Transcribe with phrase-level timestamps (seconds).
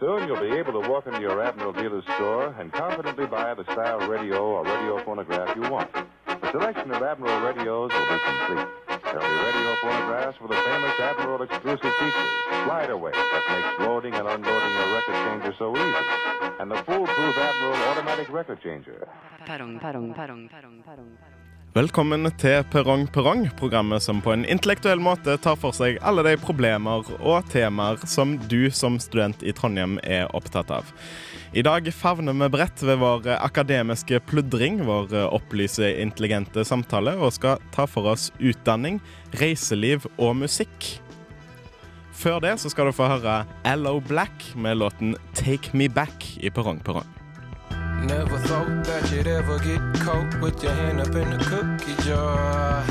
[0.00, 3.64] Soon you'll be able to walk into your Admiral dealer's store and confidently buy the
[3.64, 5.90] style radio or radio phonograph you want.
[5.92, 8.68] The selection of Admiral radios will be complete.
[9.04, 12.30] There'll be radio phonographs with the famous Admiral exclusive features,
[12.64, 16.06] slide away that makes loading and unloading your record changer so easy,
[16.60, 19.08] and the foolproof Admiral automatic record changer.
[21.76, 26.30] Velkommen til Perrong Perrong, programmet som på en intellektuell måte tar for seg alle de
[26.40, 30.88] problemer og temaer som du som student i Trondheim er opptatt av.
[31.52, 37.60] I dag favner vi bredt ved vår akademiske pludring, vår opplyse, intelligente samtale, og skal
[37.76, 38.96] ta for oss utdanning,
[39.36, 40.94] reiseliv og musikk.
[42.16, 46.48] Før det så skal du få høre Allo Black med låten Take Me Back i
[46.48, 47.15] Perrong Perrong.
[48.06, 52.84] Never thought that you'd ever get caught with your hand up in the cookie jar.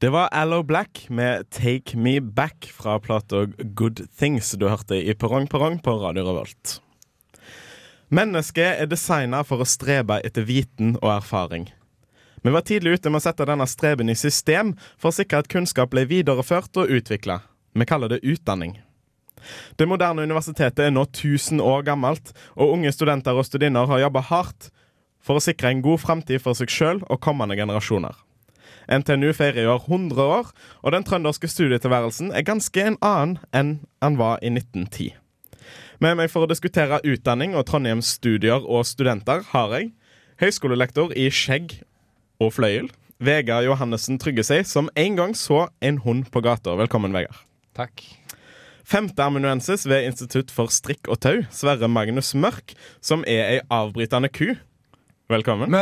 [0.00, 5.14] Det var Allo Black med Take Me Back fra plata Good Things du hørte i
[5.14, 6.80] Perrong Perrong på Radio Revolt.
[8.08, 11.68] Mennesket er designa for å strebe etter viten og erfaring.
[12.42, 15.50] Vi var tidlig ute med å sette denne streben i system for å sikre at
[15.52, 17.42] kunnskap ble videreført og utvikla.
[17.76, 18.78] Vi kaller det utdanning.
[19.76, 24.24] Det moderne universitetet er nå 1000 år gammelt, og unge studenter og studinner har jobba
[24.30, 24.70] hardt
[25.20, 28.16] for å sikre en god framtid for seg sjøl og kommende generasjoner.
[28.90, 30.48] NTNU feirer i år 100 år,
[30.82, 35.12] og den trønderske studietilværelsen er ganske en annen enn den var i 1910.
[36.00, 39.92] Med meg for å diskutere utdanning og Trondheims studier og studenter har jeg
[40.40, 41.76] høyskolelektor i skjegg
[42.40, 42.88] og fløyel,
[43.20, 46.72] Vegard Johannessen Tryggesei, som en gang så en hund på gata.
[46.80, 47.42] Velkommen, Vegard.
[47.76, 48.00] Takk.
[48.90, 52.72] Femteamanuensis ved Institutt for strikk og tau, Sverre Magnus Mørk,
[53.04, 54.54] som er ei avbrytende ku.
[55.30, 55.76] Velkommen.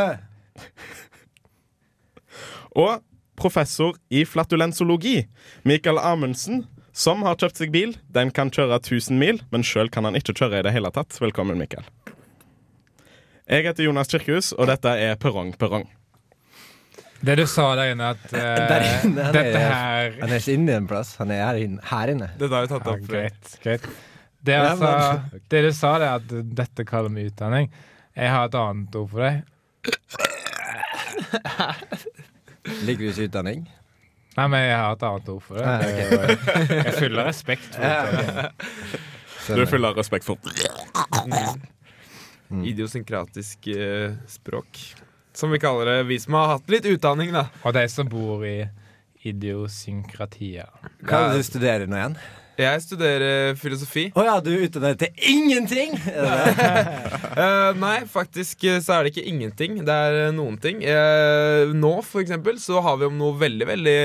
[2.76, 2.98] Og
[3.38, 5.22] professor i flatulensologi,
[5.62, 7.94] Mikael Amundsen, som har kjøpt seg bil.
[8.10, 11.14] Den kan kjøre 1000 mil, men sjøl kan han ikke kjøre i det hele tatt.
[11.22, 11.86] Velkommen, Mikael.
[13.48, 15.86] Jeg heter Jonas Kirkehus, og dette er Perrong Perrong.
[17.20, 20.36] Det du sa der inne, at uh, Der inne, han dette er- her Han er
[20.38, 21.80] ikke inne en plass, han er her inne.
[21.90, 22.28] Her inne.
[22.38, 23.56] Det har vi tatt opp Ja, Greit.
[23.64, 23.88] greit.
[24.46, 24.90] Det, altså,
[25.50, 27.66] det du sa, det er at dette kaller vi utdanning.
[28.16, 29.42] Jeg har et annet ord for deg.
[32.86, 33.66] Liker du ikke utdanning?
[34.38, 35.64] Nei, men jeg har et annet ord for det.
[35.66, 36.76] Ah, okay.
[36.84, 38.28] Jeg fyller respekt for utdanning.
[39.58, 40.38] Du fyller respekt for
[42.48, 42.62] Mm.
[42.64, 44.78] Idiosynkratisk uh, språk.
[45.38, 47.44] Som vi kaller det, vi som har hatt litt utdanning, da.
[47.62, 48.64] Og de som bor i
[49.28, 50.66] idiosynkratia.
[51.06, 52.16] Hva er det du studerer nå igjen?
[52.58, 54.08] Jeg studerer filosofi.
[54.18, 55.94] Å ja, du er deg til ingenting!
[56.02, 56.26] Det
[56.58, 56.82] det?
[57.38, 59.76] Eh, nei, faktisk eh, så er det ikke ingenting.
[59.86, 60.80] Det er eh, noen ting.
[60.82, 63.98] Uh, nå, for eksempel, så har vi om noe veldig, veldig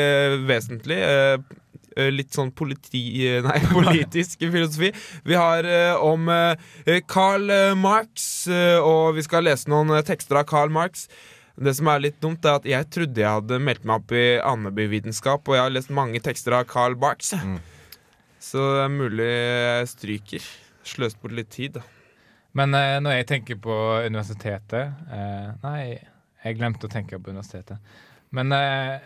[0.45, 0.99] vesentlig.
[1.01, 1.62] eh,
[2.13, 3.03] litt sånn politi...
[3.27, 4.89] eh, Nei, politisk filosofi.
[5.27, 10.03] Vi har eh, om eh, Karl eh, Marx, eh, og vi skal lese noen eh,
[10.07, 11.07] tekster av Karl Marx.
[11.53, 14.23] Det som er litt dumt, er at jeg trodde jeg hadde meldt meg opp i
[14.41, 17.29] Andeby-vitenskap, og jeg har lest mange tekster av Karl Marx.
[18.41, 20.47] Så det er mulig jeg stryker.
[20.83, 21.83] Sløst bort litt tid, da.
[22.57, 23.75] Men eh, når jeg tenker på
[24.05, 25.77] universitetet eh, Nei,
[26.43, 27.79] jeg glemte å tenke på universitetet.
[28.33, 28.97] Men eh,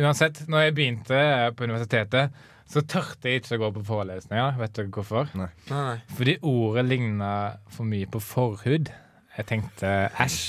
[0.00, 1.20] uansett, når jeg begynte
[1.56, 2.34] på universitetet,
[2.70, 4.58] så tørte jeg ikke å gå på forelesninger.
[4.60, 5.30] Vet dere hvorfor?
[5.38, 5.96] Nei, nei.
[6.14, 7.30] Fordi ordet ligna
[7.72, 8.92] for mye på forhud.
[9.36, 10.42] Jeg tenkte æsj.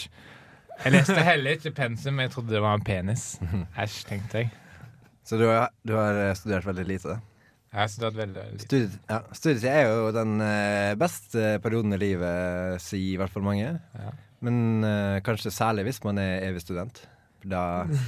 [0.81, 3.35] Jeg leste heller ikke pensum, jeg trodde det var en penis.
[3.83, 4.53] Æsj, tenkte jeg.
[5.25, 7.19] Så du har, du har eh, studert veldig lite?
[7.71, 8.65] Jeg har studert veldig lite.
[8.65, 13.45] Studiet, ja, studietid er jo den eh, beste perioden i livet, sier i hvert fall
[13.45, 13.75] mange.
[13.77, 14.13] Ja.
[14.41, 17.03] Men uh, kanskje særlig hvis man er evig student.
[17.43, 17.61] Da,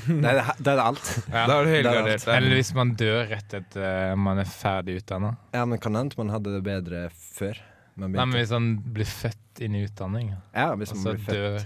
[0.08, 1.12] da, er, det, da er det alt.
[1.34, 1.44] Ja.
[1.44, 2.36] Da er du Da er helgardert der.
[2.38, 5.32] Eller hvis man dør rett etter eh, man er ferdig utdanna.
[5.56, 7.62] Ja, men kan hende man hadde det bedre før.
[7.96, 11.38] Man Nei, men hvis man blir født inn i utdanning, Ja, hvis man blir født
[11.38, 11.66] dør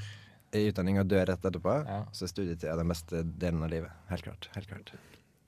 [0.58, 2.00] i utdanning og dør rett etterpå, Ja.
[2.16, 3.92] så er studietid den beste delen av livet.
[4.12, 4.50] Helt klart.
[4.56, 4.92] Helt klart.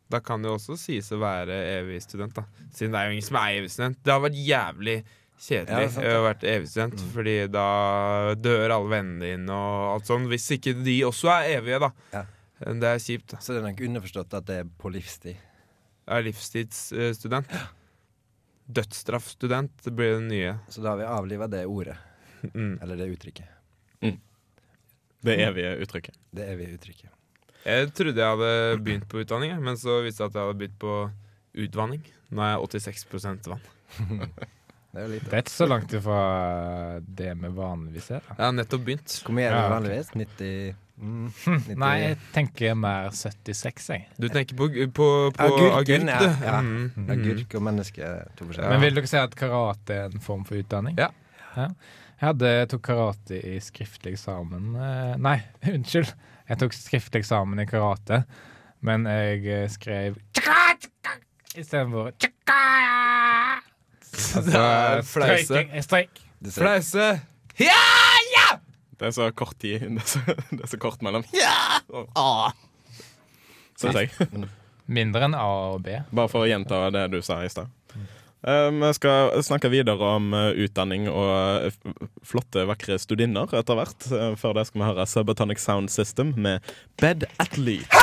[0.09, 2.43] Da kan det jo også sies å være evig student, da.
[2.73, 3.99] Siden det er jo ingen som er evig student.
[4.03, 4.95] Det har vært jævlig
[5.39, 7.65] kjedelig ja, å være vært evig student, fordi da
[8.39, 10.29] dør alle vennene dine og alt sånt.
[10.31, 11.91] Hvis ikke de også er evige, da.
[12.13, 12.25] Ja.
[12.59, 13.29] Det er kjipt.
[13.33, 13.39] da.
[13.43, 15.39] Så det er nok underforstått at det er på livstid.
[16.09, 17.53] Er livstidsstudent.
[18.69, 20.57] Dødsstraffstudent det blir det nye.
[20.69, 21.95] Så da har vi avliva det ordet.
[22.51, 22.75] Mm.
[22.81, 23.55] Eller det uttrykket.
[25.21, 26.19] det evige uttrykket.
[26.31, 27.15] Det evige uttrykket.
[27.65, 30.79] Jeg trodde jeg hadde begynt på utdanning, men så viste det at jeg hadde begynt
[30.79, 30.93] på
[31.59, 32.05] utvanning.
[32.31, 33.67] Nå er jeg 86% vann.
[34.89, 35.29] Det er lite.
[35.29, 36.19] Det er ikke så langt ifra
[37.21, 38.21] det vi vanligvis er.
[38.25, 38.35] da.
[38.39, 39.17] Jeg har nettopp begynt.
[39.25, 40.09] Hvor mye er det vanligvis?
[40.17, 44.07] 90 mm, 90 Nei, jeg tenker mer 76, jeg.
[44.17, 46.55] Du tenker på, på, på Agurken, agurk, ja.
[46.55, 46.57] ja.
[46.65, 47.05] Mm.
[47.13, 48.73] Agurk og menneske to forskjellige.
[48.73, 50.97] Men vil dere si at karate er en form for utdanning?
[50.97, 51.11] Ja.
[51.59, 55.37] Jeg hadde, tok karate i skriftlig eksamen eh, Nei,
[55.75, 56.11] unnskyld.
[56.49, 58.23] Jeg tok skriftlig eksamen i karate,
[58.85, 60.17] men jeg eh, skrev
[61.55, 62.11] istedenfor
[64.39, 64.63] altså,
[65.09, 65.63] fleise.
[65.83, 66.21] Streik.
[66.39, 66.53] Det
[67.59, 67.81] Ja!
[68.35, 68.47] Ja!
[68.99, 70.19] Det er så kort tid Det er så,
[70.51, 72.51] det er så kort mellom ja og a.
[73.79, 74.47] Syns jeg.
[74.99, 75.45] Mindre enn A
[75.75, 75.99] og B.
[76.11, 77.69] Bare for å gjenta det du sa i stad.
[78.41, 81.95] Eh, Vi skal snakke videre om eh, utdanning og eh,
[82.25, 84.09] flotte, vakre studinner etter hvert.
[84.39, 86.65] Før det skal vi høre Subatomic Sound System med
[86.99, 87.98] Bed Athlete.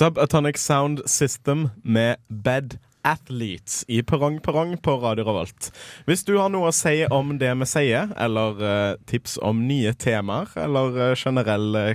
[0.00, 5.66] Subatomic Sound System med Bed Athletes i Perrong Perrong på Radio Revolt.
[6.08, 9.92] Hvis du har noe å si om det vi sier, eller uh, tips om nye
[9.92, 11.90] temaer, eller uh, generell uh,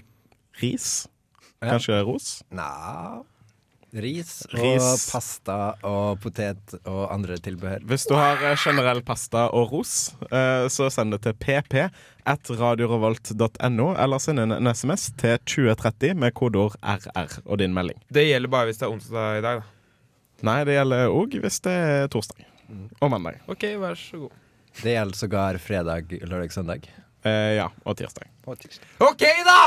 [0.61, 1.07] ris,
[1.63, 1.71] Ja.
[1.71, 3.23] kanskje ros, Nja
[3.95, 5.05] Ris og Ris.
[5.13, 5.57] pasta
[5.87, 7.85] og potet og andre tilbehør.
[7.87, 9.93] Hvis du har eh, generell pasta og ros,
[10.27, 11.85] eh, så send det til pp
[12.25, 18.01] at radiorevolt.no, eller send en SMS til 2030 med kodeord RR og din melding.
[18.11, 19.71] Det gjelder bare hvis det er onsdag i dag, da.
[20.45, 22.43] Nei, det gjelder òg hvis det er torsdag
[22.99, 23.39] og mandag.
[23.47, 24.35] OK, vær så god.
[24.81, 26.91] Det gjelder sågar fredag, lørdag, søndag.
[27.23, 28.27] Eh, ja, og tirsdag.
[28.43, 28.91] Og tirsdag.
[29.07, 29.59] OK, da!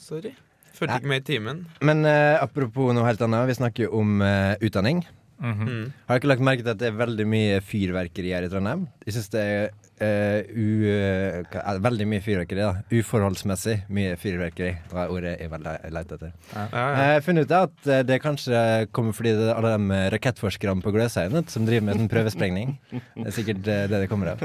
[0.00, 0.32] Sorry.
[0.76, 1.62] Fulgte ikke med i timen.
[1.80, 5.04] Men uh, apropos noe helt annet, vi snakker jo om uh, utdanning.
[5.40, 5.92] Mm -hmm.
[6.08, 8.88] Har dere lagt merke til at det er veldig mye fyrverkeri her i Trondheim?
[9.06, 12.60] Jeg syns det er Uh, u, uh, hva- veldig mye fyrverkeri.
[12.60, 16.32] da Uforholdsmessig mye fyrverkeri, var ordet jeg lette leit etter.
[16.52, 16.96] Ja, Ja, ja.
[16.96, 20.92] Jeg har funnet ut at det kanskje kommer fordi det er alle de rakettforskerne på
[20.92, 22.78] Gløshaugen som driver med en prøvesprengning.
[22.90, 24.38] Det er sikkert det det kommer av.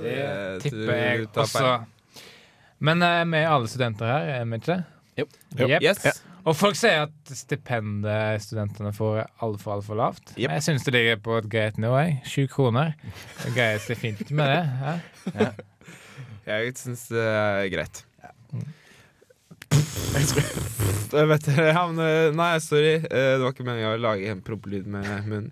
[0.00, 1.84] Det tipper jeg også.
[2.80, 4.84] Men uh, vi er alle studenter her, er vi ikke?
[5.18, 5.26] Jo.
[5.60, 5.82] Yep.
[5.84, 6.22] Yes.
[6.44, 10.34] Og folk sier at stipendet studentene får er altfor, altfor lavt.
[10.34, 10.50] Yep.
[10.50, 12.00] Jeg syns det ligger på et greit nivå.
[12.28, 12.92] Sju kroner.
[13.44, 14.64] Det greies det fint med det.
[14.82, 15.46] hæ?
[16.44, 18.02] Jeg syns det er greit.
[21.14, 21.54] Jeg vet det.
[21.70, 21.86] Ja,
[22.34, 22.94] nei, sorry.
[22.98, 25.50] Eh, Det var ikke meningen å lage en prompelyd med munnen.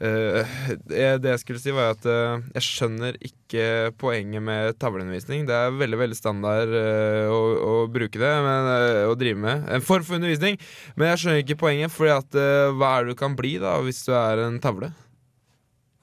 [0.00, 0.54] Eh,
[0.88, 3.64] det det jeg skulle si, var at eh, jeg skjønner ikke
[4.00, 5.42] poenget med tavleundervisning.
[5.48, 9.66] Det er veldig veldig standard eh, å, å bruke det, men, eh, å drive med.
[9.76, 10.56] En form for undervisning.
[10.96, 13.76] Men jeg skjønner ikke poenget, Fordi at eh, hva er det du kan bli da
[13.84, 14.88] hvis du er en tavle?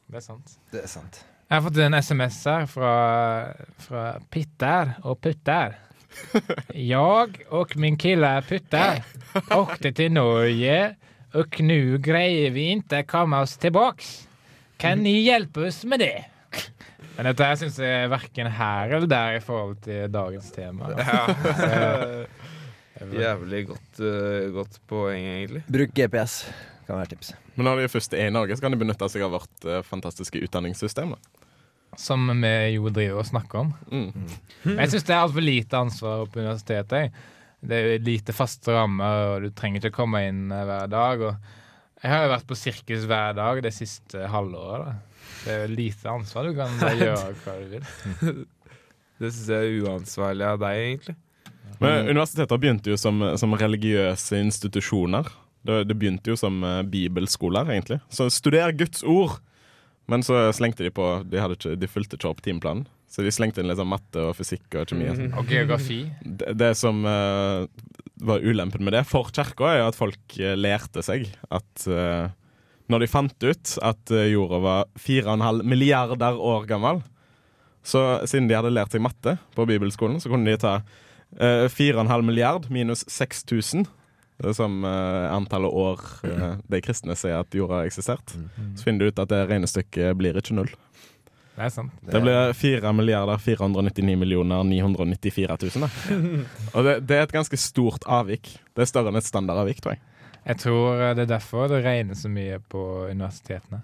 [0.07, 0.55] Det er sant.
[0.71, 1.19] Det er sant.
[1.47, 2.93] Jeg har fått en SMS her fra,
[3.81, 5.77] fra Pitter og Putter.
[6.93, 9.01] Jeg og min kille Putter
[9.55, 10.79] åkte til Norge
[11.33, 14.05] och nå greier vi ikke å komme oss tilbake.
[14.77, 16.25] Kan ni hjelpe oss med det?
[17.17, 20.91] Men dette her syns jeg er verken her eller der i forhold til dagens tema.
[22.97, 25.63] Jævlig godt, uh, godt poeng, egentlig.
[25.69, 26.43] Bruk GPS,
[26.87, 27.33] kan være tips.
[27.55, 29.81] Men når de først er i Norge, så kan de benytte seg av vårt uh,
[29.85, 31.13] fantastiske utdanningssystem.
[31.13, 31.45] Da.
[31.97, 33.73] Som vi jo driver og snakker om.
[33.89, 34.29] Mm.
[34.65, 36.97] Men Jeg syns det er altfor lite ansvar på universitetet.
[37.07, 37.13] jeg.
[37.61, 41.23] Det er lite faste rammer, og du trenger ikke komme inn eh, hver dag.
[41.29, 44.91] Og jeg har jo vært på sirkus hver dag det siste halvåret.
[44.91, 45.23] da.
[45.47, 46.47] Det er lite ansvar.
[46.47, 48.45] Du kan bare gjøre hva du vil.
[49.17, 51.15] Det syns jeg er uansvarlig av deg, egentlig.
[51.81, 55.25] Men universiteter begynte jo som, som religiøse institusjoner.
[55.65, 57.97] Det, det begynte jo som eh, bibelskoler, egentlig.
[58.13, 59.39] Så studer Guds ord!
[60.07, 62.85] Men så slengte de på De, hadde ikke, de fulgte ikke opp timeplanen.
[63.17, 65.07] Så de slengte inn litt sånn matte og fysikk og kjemi.
[65.09, 65.31] og sånn.
[65.41, 66.03] Og geografi.
[66.21, 67.65] Det, det som uh,
[68.21, 72.29] var ulempen med det for kirka, er at folk eh, lærte seg at uh,
[72.93, 77.01] Når de fant ut at jorda var 4,5 milliarder år gammel,
[77.83, 82.21] så siden de hadde lært seg matte på bibelskolen, så kunne de ta uh, 4,5
[82.21, 83.89] milliard minus 6000.
[84.37, 88.37] Det er som uh, antallet år uh, de kristne sier at jorda har eksistert.
[88.77, 90.69] Så finner du ut at det regnestykket blir ikke null.
[91.57, 91.93] Det er sant.
[92.05, 95.87] Det blir 4 milliarder 499 millioner 994 000.
[95.87, 95.89] Da.
[96.75, 98.51] Og det, det er et ganske stort avvik.
[98.77, 100.03] Det er større enn et standardavvik, tror jeg.
[100.47, 103.81] Jeg tror det er derfor det regner så mye på universitetene.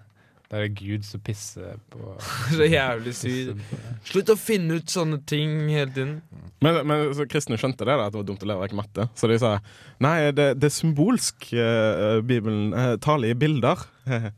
[0.53, 2.11] Da er det Gud som pisser på
[2.53, 3.73] Så jævlig sykt.
[4.05, 6.13] Slutt å finne ut sånne ting hele tiden.
[6.61, 9.07] Men, men så kristne skjønte det, da, at det var dumt å lære ikke matte.
[9.17, 9.55] Så de sa
[9.97, 11.49] nei, det, det er symbolsk.
[11.57, 13.81] eh, Bibelen uh, taler i bilder.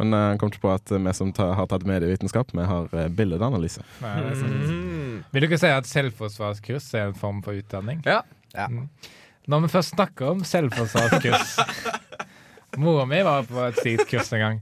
[0.00, 3.04] men jeg han kom ikke på at vi som har tatt medievitenskap, vi har uh,
[3.14, 3.84] billedanalyse.
[4.02, 4.64] Nei, det sant.
[4.70, 5.18] Mm.
[5.30, 8.02] Vil du ikke si at selvforsvarskurs er en form for utdanning?
[8.06, 8.22] Ja.
[8.54, 8.66] Ja.
[8.70, 8.88] Mm.
[9.50, 11.58] Når vi først snakker om selvforsvarskurs
[12.80, 14.56] Mora mi var på et slikt kurs en gang.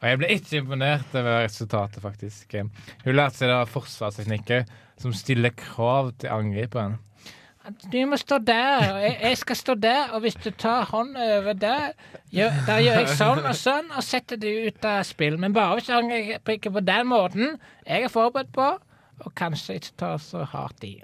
[0.00, 2.54] Og jeg ble ikke imponert over resultatet, faktisk.
[3.04, 4.64] Hun lærte seg da forsvarsteknikker
[5.00, 6.96] som stiller krav til angriperen.
[7.92, 11.16] Du må stå der, og jeg, jeg skal stå der, og hvis du tar hånden
[11.16, 11.90] over der,
[12.32, 15.36] gjør, da gjør jeg sånn og sånn, og setter det ut av spill.
[15.40, 18.70] Men bare hvis angriper ikke på den måten jeg er forberedt på,
[19.24, 20.94] og kanskje ikke ta så hardt i.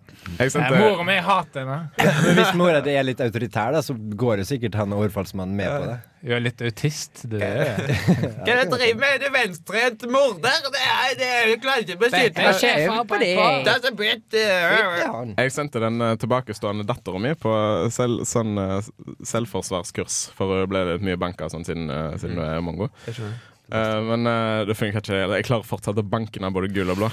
[0.40, 1.78] Eh, Mora mi hater henne.
[2.24, 5.72] Men hvis mora di er litt autoritær, da, så går jo sikkert han overfallsmannen med
[5.72, 5.96] på det.
[6.26, 7.20] Hun er litt autist.
[7.30, 7.96] du er det.
[8.42, 9.20] Hva er det du driver med?
[9.22, 10.70] Du venstrehendt morder!
[10.74, 12.34] Det er, det er, du klarer ikke å beskytte det.
[12.34, 12.46] Det
[15.12, 15.34] han.
[15.38, 17.52] jeg sendte den eh, tilbakestående dattera mi på
[17.94, 18.90] selv, sånn eh,
[19.34, 22.90] selvforsvarskurs, for hun ble litt mye banka sånn siden, eh, siden hun er mongo.
[23.72, 25.22] Eh, men uh, det funker ikke.
[25.38, 27.08] Jeg klarer fortsatt å banke ned både gul og blå.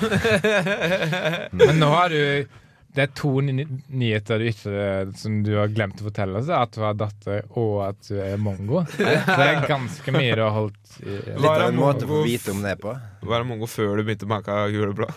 [1.57, 2.45] Men nå har du
[2.93, 4.73] Det er to ny nyheter du ikke,
[5.17, 6.51] som du har glemt å fortelle oss.
[6.53, 8.83] At du har datter, og at du er mongo.
[8.99, 12.61] Det er ganske mye du har holdt i Litt av en måte å vite om
[12.61, 12.93] det på.
[13.25, 15.09] Var det mongo før du begynte å banke gul og blå?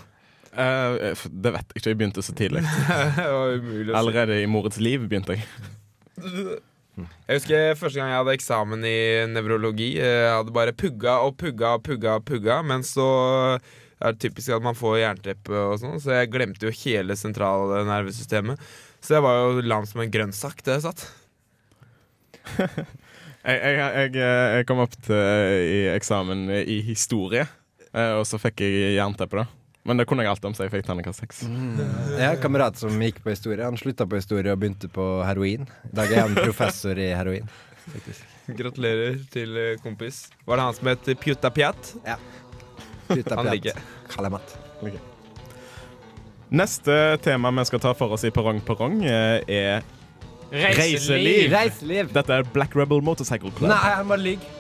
[0.56, 1.90] Uh, det vet jeg ikke.
[1.90, 2.64] Jeg begynte så tidlig.
[3.18, 3.98] det var umulig å si.
[4.00, 5.44] Allerede i morets liv begynte jeg.
[6.96, 8.96] Jeg husker første gang jeg hadde eksamen i
[9.28, 9.90] nevrologi.
[10.00, 13.04] eh, Jeg hadde bare pugga og pugga og pugga, pugga men så
[14.00, 18.60] er det typisk at man får jernteppe og sånn, så jeg glemte jo hele sentralnervesystemet.
[19.04, 21.06] Så jeg var jo lam som en grønnsak da jeg satt.
[23.46, 24.10] Jeg, jeg, jeg,
[24.58, 27.44] jeg kom opp til, i eksamen i historie,
[27.92, 29.65] eh, og så fikk jeg jernteppe, da.
[29.86, 31.44] Men det kunne jeg alt om, så jeg fikk terningkast seks.
[31.46, 33.62] Jeg har en kamerat som gikk på historie.
[33.62, 35.68] Han slutta på historie og begynte på heroin.
[35.86, 37.46] I dag er han professor i heroin.
[38.46, 40.24] Gratulerer til eh, kompis.
[40.46, 41.92] Var det han som het Pjutta Pjat?
[42.06, 42.16] Ja
[43.30, 43.78] Han Pjat.
[44.10, 44.56] Kalemat.
[44.80, 44.98] Okay.
[46.48, 49.86] Neste tema vi skal ta for oss i Perrong Perrong, er er
[50.50, 51.50] Reiseliv.
[51.50, 52.12] Reiseliv!
[52.14, 53.70] Dette er Black Rebel Motorcycle Club.
[53.70, 54.55] Nei, han bare lyver.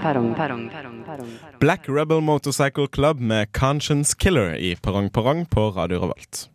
[0.00, 1.28] Perrong, perrong, perrong.
[1.60, 6.48] Black Rebel Motorcycle Club med Conscience Killer i Perrong Perrong på Radio Revolt.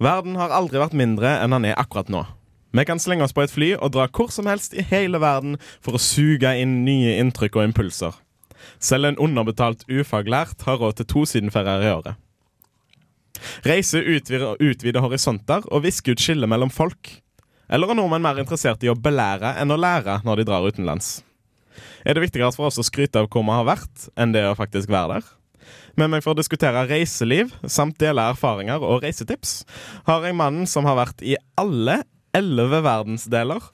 [0.00, 2.22] Verden har aldri vært mindre enn den er akkurat nå.
[2.72, 5.58] Vi kan slenge oss på et fly og dra hvor som helst i hele verden
[5.84, 8.16] for å suge inn nye inntrykk og impulser.
[8.80, 12.16] Selv en underbetalt ufaglært har råd til to sydenferier i året.
[13.68, 17.18] Reise utvider, utvider horisonter og visker ut skillet mellom folk.
[17.68, 21.18] Eller er nordmenn mer interessert i å belære enn å lære når de drar utenlands?
[22.06, 24.54] Er det viktigere for oss å skryte av hvor vi har vært, enn det å
[24.54, 25.30] faktisk være der?
[25.98, 29.64] Med meg for å diskutere reiseliv samt dele erfaringer og reisetips
[30.06, 32.04] har jeg mannen som har vært i alle
[32.36, 33.64] elleve verdensdeler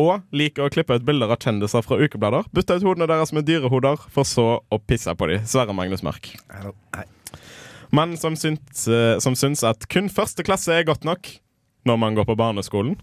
[0.00, 3.46] og liker å klippe ut bilder av kjendiser fra ukeblader, bytte ut hodene deres med
[3.48, 5.46] dyrehoder, for så å pisse på dem.
[5.48, 6.34] Sverre Magnus Mørk.
[7.94, 11.30] Mannen som syns, eh, som syns at kun første klasse er godt nok
[11.86, 12.98] når man går på barneskolen.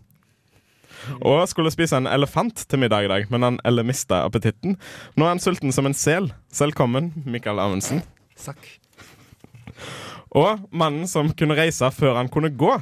[1.20, 4.78] Og skulle spise en elefant til middag i dag, men han eller mista appetitten.
[5.16, 6.32] Nå er han sulten som en sel.
[6.58, 8.04] Velkommen, Mikael Amundsen.
[8.40, 8.64] Takk.
[10.34, 12.78] Og mannen som kunne reise før han kunne gå.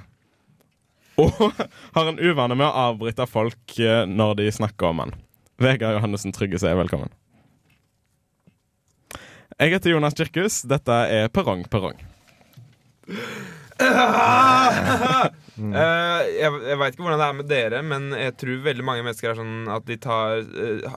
[1.22, 1.42] Og
[1.96, 5.18] har en uvane med å avbryte folk eh, når de snakker om han.
[5.62, 7.12] Vegard Johannessen Trygge sier velkommen.
[9.62, 10.64] Jeg heter Jonas Kirkhus.
[10.66, 12.00] Dette er Perrong Perrong.
[15.62, 19.04] Eh, jeg jeg veit ikke hvordan det er med dere, men jeg tror veldig mange
[19.06, 20.96] mennesker er sånn at de tar uh,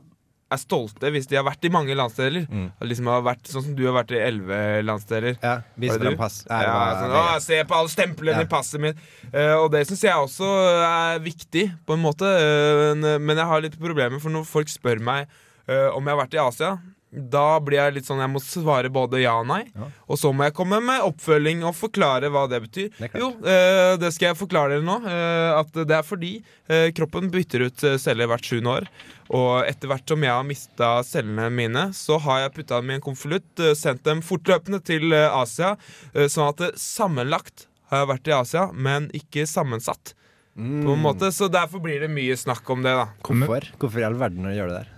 [0.54, 2.46] er stolte hvis de har vært i mange landsdeler.
[2.48, 2.66] Mm.
[2.88, 5.36] Liksom har vært Sånn som du har vært i elleve landsdeler.
[5.42, 6.40] Ja, viser fram pass.
[6.48, 8.46] Ja, var- sånn, å, se på alle stemplene Ja.
[8.46, 9.04] i passet mitt.
[9.34, 10.48] Uh, og det syns jeg også
[10.86, 12.24] er viktig, på en måte.
[12.24, 15.28] Uh, men jeg har litt problemer, for når folk spør meg
[15.68, 16.74] uh, om jeg har vært i Asia,
[17.14, 19.60] da blir jeg litt sånn Jeg må svare både ja og nei.
[19.74, 19.88] Ja.
[20.10, 22.88] Og så må jeg komme med oppfølging og forklare hva det betyr.
[22.98, 24.96] Det jo, eh, det skal jeg forklare dere nå.
[25.06, 26.32] eh, at det er fordi
[26.68, 28.88] eh, kroppen bytter ut eh, celler hvert sjuende år.
[29.34, 32.98] Og etter hvert som jeg har mista cellene mine, så har jeg putta dem i
[32.98, 35.76] en konvolutt, eh, sendt dem fortløpende til eh, Asia,
[36.12, 40.14] eh, sånn at sammenlagt har jeg vært i Asia, men ikke sammensatt.
[40.54, 43.08] På en måte, Så derfor blir det mye snakk om det, da.
[43.26, 43.64] Hvorfor?
[43.80, 44.90] Hvorfor i all verden gjør du det der?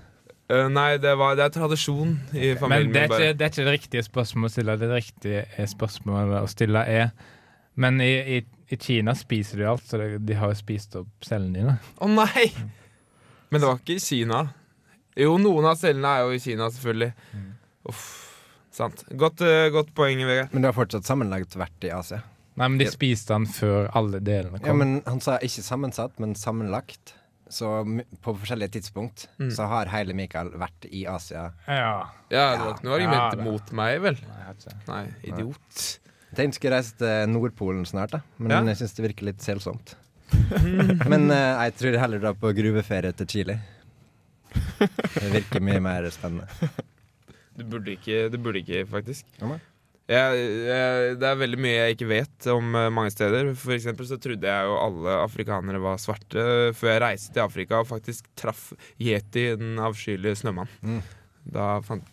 [0.49, 3.53] Eh, nei, det, var, det er tradisjon i familien Men det er, ikke, det er
[3.53, 4.77] ikke det riktige spørsmålet å stille.
[4.79, 7.09] Det riktige spørsmålet å stille er
[7.75, 11.27] Men i, i, i Kina spiser de alt, så de, de har jo spist opp
[11.27, 11.75] cellene dine.
[11.99, 12.47] Å nei!
[13.51, 14.45] Men det var ikke i Kina.
[15.17, 17.11] Jo, noen av cellene er jo i Kina, selvfølgelig.
[17.91, 18.07] Uff.
[18.77, 19.05] Sant.
[19.17, 20.53] Godt, uh, godt poeng, Vegard.
[20.53, 22.23] Men det har fortsatt sammenlagt vært i Asia?
[22.57, 24.69] Nei, men de spiste den før alle delene kom.
[24.69, 27.15] Ja, men Han sa ikke sammensatt, men sammenlagt.
[27.49, 27.69] Så
[28.23, 29.51] på forskjellige tidspunkt Mm.
[29.55, 31.53] så har hele Mikael vært i Asia.
[31.69, 32.09] Ja.
[32.31, 34.17] Ja, det var ikke noe argument Ja, mot meg, vel?
[34.27, 34.73] Nei.
[34.89, 36.01] Nei, idiot.
[36.27, 38.63] Jeg tenkte jeg skulle reise til Nordpolen snart, da men Ja.
[38.65, 39.95] jeg syns det virker litt selsomt.
[41.13, 43.61] men uh, jeg tror heller dra på gruveferie til Chile.
[44.81, 46.49] Det virker mye mer spennende.
[47.57, 49.25] Du burde ikke, du burde ikke faktisk.
[49.41, 49.55] Ja.
[50.07, 53.49] Jeg, jeg, det er veldig mye jeg ikke vet om eh, mange steder.
[53.59, 56.45] For eksempel så trodde jeg jo alle afrikanere var svarte
[56.79, 58.69] før jeg reiste til Afrika og faktisk traff
[59.03, 60.79] yeti, den avskyelige snømannen.
[60.83, 61.01] Mm.
[61.57, 62.07] Da fant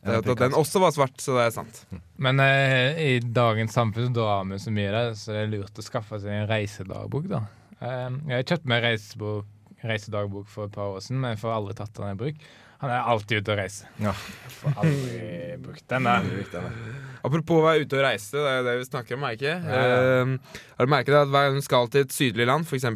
[0.00, 1.80] jeg at den også var svart, så det er sant.
[2.20, 5.84] Men eh, i dagens samfunn drar vi så mye der, så det er lurt å
[5.84, 7.42] skaffe seg en reisedagbok, da.
[7.80, 9.50] Eh, jeg kjøpte meg reisebok,
[9.84, 12.48] reisedagbok for et par år siden, men jeg får aldri tatt den i bruk.
[12.80, 13.88] Han er alltid ute og reiser.
[14.00, 14.12] Ja.
[14.60, 16.06] Får aldri brukt den.
[16.08, 16.68] der.
[17.20, 19.56] Apropos å være ute og reise, det er jo det vi snakker om, er ikke?
[19.76, 22.86] Eh, har du merket at hver gang du skal til et sydlig land, f.eks.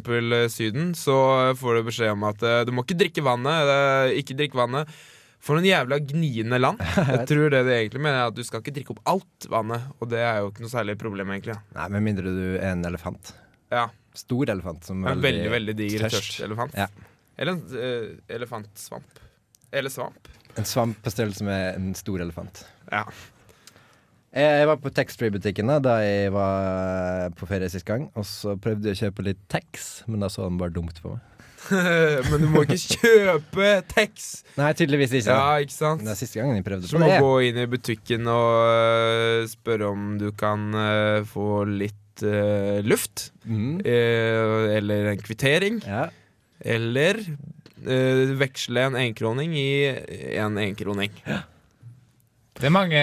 [0.55, 1.17] Syden, så
[1.59, 3.73] får du beskjed om at eh, du må ikke drikke vannet.
[3.75, 4.89] eh, ikke drikke vannet.
[5.45, 6.81] For noen jævla gniende land.
[7.11, 9.85] Jeg tror det det egentlig mener er at du skal ikke drikke opp alt vannet.
[10.01, 11.59] Og det er jo ikke noe særlig problem, egentlig.
[11.77, 13.35] Nei, Med mindre du er en elefant.
[13.69, 13.85] Ja.
[14.17, 16.17] Stor elefant som En veldig, veldig diger tørst.
[16.17, 16.73] tørst elefant.
[16.73, 16.89] Ja.
[17.37, 19.21] Eller en uh, elefantsvamp.
[19.75, 20.29] Eller svamp.
[20.55, 22.63] En svamp på størrelse med en stor elefant.
[22.91, 23.03] Ja.
[24.35, 28.09] Jeg var på taxfree-butikken da da jeg var på ferie sist gang.
[28.19, 31.15] Og så prøvde jeg å kjøpe litt tax, men da så han bare dumt på
[31.15, 31.23] meg.
[32.29, 34.43] Men du må ikke kjøpe tax!
[34.53, 35.33] Nei, tydeligvis ikke.
[35.33, 36.03] Ja, ikke sant?
[36.05, 38.51] Det er siste gangen jeg prøvde Så på du må gå inn i butikken og
[38.69, 43.31] øh, spørre om du kan øh, få litt uh, luft.
[43.49, 43.81] Mm.
[43.81, 45.81] eh, eller en kvittering.
[45.87, 46.07] Ja.
[46.61, 47.23] Eller
[47.83, 49.67] øh, veksle en enkroning i
[50.39, 51.11] en enkroning.
[52.55, 52.99] Det er mange,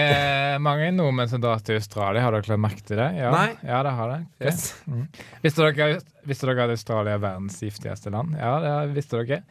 [0.65, 2.23] mange nordmenn som drar til Australia.
[2.25, 3.11] Har dere lagt merke til det?
[3.19, 3.51] Ja, Nei.
[3.61, 4.21] Ja, det har det.
[4.39, 4.49] Okay.
[4.49, 4.63] Yes.
[5.43, 8.33] Visste dere, visste dere at Australia er verdens giftigste land?
[8.39, 9.43] Ja, det visste dere.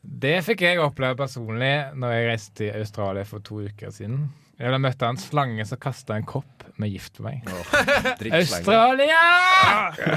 [0.00, 4.28] Det fikk jeg oppleve personlig når jeg reiste til Australia for to uker siden.
[4.60, 7.46] Jeg ble møtt en slange som kasta en kopp med gift på meg.
[8.38, 9.20] Australia!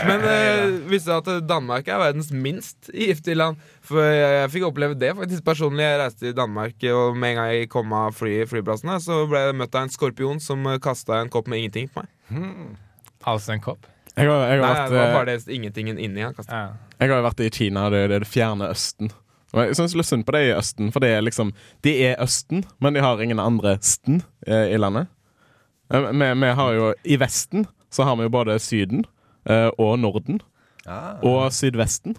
[0.03, 3.62] Men uh, visste du at Danmark er verdens minst giftige land?
[3.88, 5.86] For jeg, jeg fikk oppleve det faktisk personlig.
[5.88, 9.45] Jeg reiste til Danmark, og med en gang jeg kom av fly, flyplassene, så ble
[9.47, 12.77] jeg møtt av en skorpion som kasta en kopp med ingenting på meg.
[13.23, 13.88] Altså en kopp.
[14.13, 16.53] Jeg har, jeg, har Nei, vært, det var eh, bare det ingentingen inni han kastet.
[16.53, 16.97] Ja.
[16.99, 19.10] jeg har jo vært i Kina, det, det er det fjerne Østen.
[19.54, 21.52] Og jeg syns litt synd på det i Østen, for det er liksom
[21.86, 25.08] De er Østen, men de har ingen andre sten eh, i landet.
[25.94, 29.06] Eh, Vi, vi har jo I Vesten så har vi jo både Syden
[29.46, 30.42] eh, og Norden
[30.86, 31.16] Ah.
[31.24, 32.18] og Sydvesten.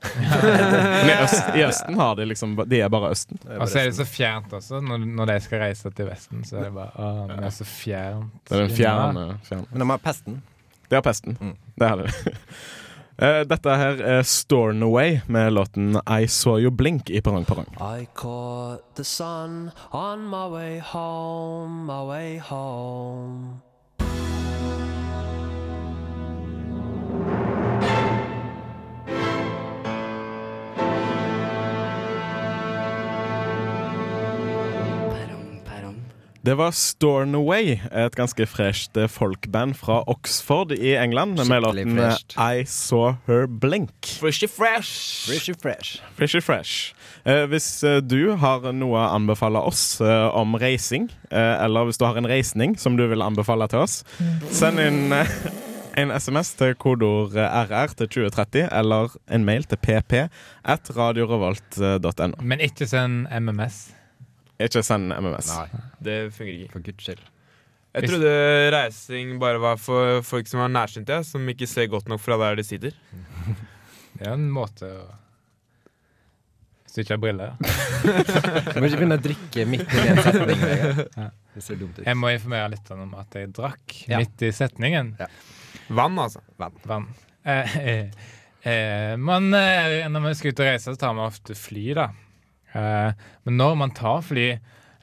[0.02, 3.38] Men i, øst, I Østen har de liksom De er bare Østen.
[3.60, 4.80] Og så er det så fjernt også.
[4.82, 7.66] Når, når de skal reise til Vesten, så er det bare Å, vi er så
[7.68, 8.32] fjernt.
[8.48, 9.66] Det er den fjerne, fjerne.
[9.70, 10.40] Men de har pesten.
[10.90, 11.36] Det har pesten.
[11.40, 11.52] Mm.
[11.78, 12.34] Det har de.
[13.20, 17.66] Eh, Dette her er Stornaway med låten I Saw You Blink i Parang Parang.
[18.00, 23.60] I caught the sun on my way home, my way home.
[36.42, 42.06] Det var Stornaway, et ganske fresht eh, folkband fra Oxford i England med låten eh,
[42.14, 42.32] fresht.
[42.40, 43.92] I Saw Her Blink.
[44.22, 45.26] Frishy fresh!
[45.28, 46.00] Frishy fresh.
[46.16, 46.94] Frishy fresh.
[47.28, 52.00] Eh, hvis eh, du har noe å anbefale oss eh, om reising, eh, eller hvis
[52.00, 54.00] du har en reisning som du vil anbefale til oss,
[54.48, 55.36] send inn eh,
[56.00, 60.22] en SMS til kodeord eh, RR til 2030, eller en mail til pp
[60.64, 62.32] at radiorevolt.no.
[62.40, 63.90] Men ikke send MMS.
[64.60, 65.48] Ikke send MMS.
[65.56, 66.72] Nei, Det fungerer ikke.
[66.76, 67.22] for guds skyld.
[67.94, 68.32] Jeg trodde
[68.70, 72.60] reising bare var for folk som er nærsynte, som ikke ser godt nok fra der
[72.60, 72.92] de sitter.
[74.20, 75.06] Det er en måte å
[76.84, 77.52] Hvis du ikke har briller.
[78.74, 80.62] Du må ikke begynne å drikke midt i en setning.
[81.16, 81.28] Ja.
[81.54, 82.04] Det ser dumt ut.
[82.06, 84.18] Jeg må informere litt om at jeg drakk Ja.
[84.22, 85.12] midt i setningen.
[85.90, 86.42] Vann, altså.
[86.58, 87.06] Vann.
[87.46, 88.10] Eh, eh,
[88.66, 92.08] eh, man, eh, når man skal ut og reise, så tar man ofte fly, da.
[92.76, 93.12] Eh,
[93.46, 94.46] men når man tar fly,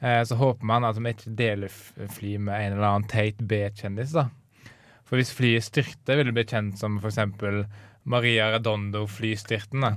[0.00, 4.14] eh, så håper man at man ikke deler fly med en eller annen teit B-kjendis,
[4.16, 4.28] da.
[5.08, 7.62] For hvis flyet styrter, vil det bli kjent som for eksempel
[8.08, 9.80] Maria Redondo-flystyrten.
[9.84, 9.90] da.